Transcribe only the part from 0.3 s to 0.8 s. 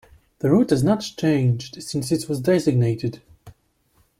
The route